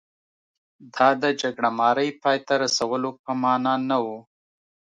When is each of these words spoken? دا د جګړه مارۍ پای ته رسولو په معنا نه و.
دا 0.95 1.07
د 1.21 1.23
جګړه 1.41 1.69
مارۍ 1.79 2.09
پای 2.21 2.37
ته 2.47 2.53
رسولو 2.63 3.09
په 3.23 3.31
معنا 3.41 3.73
نه 3.89 3.97
و. 4.03 4.07